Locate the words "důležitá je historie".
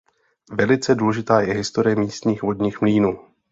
0.95-1.95